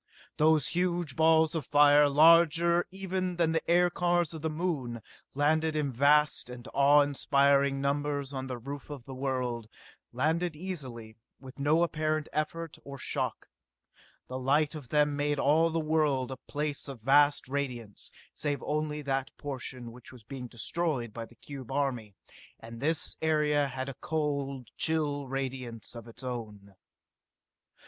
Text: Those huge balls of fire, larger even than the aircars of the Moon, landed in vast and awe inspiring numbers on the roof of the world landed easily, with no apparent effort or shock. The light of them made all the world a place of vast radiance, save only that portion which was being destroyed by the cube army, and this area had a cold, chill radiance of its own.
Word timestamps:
Those 0.37 0.69
huge 0.69 1.15
balls 1.15 1.53
of 1.53 1.63
fire, 1.63 2.09
larger 2.09 2.87
even 2.89 3.35
than 3.35 3.51
the 3.51 3.61
aircars 3.69 4.33
of 4.33 4.41
the 4.41 4.49
Moon, 4.49 5.03
landed 5.35 5.75
in 5.75 5.91
vast 5.93 6.49
and 6.49 6.67
awe 6.73 7.01
inspiring 7.01 7.79
numbers 7.81 8.33
on 8.33 8.47
the 8.47 8.57
roof 8.57 8.89
of 8.89 9.03
the 9.05 9.13
world 9.13 9.67
landed 10.11 10.55
easily, 10.55 11.17
with 11.39 11.59
no 11.59 11.83
apparent 11.83 12.27
effort 12.33 12.79
or 12.83 12.97
shock. 12.97 13.47
The 14.27 14.39
light 14.39 14.73
of 14.73 14.89
them 14.89 15.15
made 15.15 15.37
all 15.37 15.69
the 15.69 15.79
world 15.79 16.31
a 16.31 16.37
place 16.47 16.87
of 16.87 16.99
vast 17.01 17.47
radiance, 17.47 18.09
save 18.33 18.63
only 18.63 19.03
that 19.03 19.29
portion 19.37 19.91
which 19.91 20.11
was 20.11 20.23
being 20.23 20.47
destroyed 20.47 21.13
by 21.13 21.25
the 21.25 21.35
cube 21.35 21.71
army, 21.71 22.15
and 22.59 22.79
this 22.79 23.17
area 23.21 23.67
had 23.67 23.87
a 23.87 23.93
cold, 23.93 24.69
chill 24.77 25.27
radiance 25.27 25.93
of 25.93 26.07
its 26.07 26.23
own. 26.23 26.73